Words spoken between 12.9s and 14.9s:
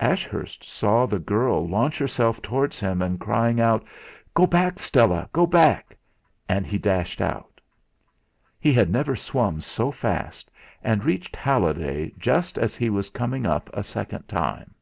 was coming up a second time.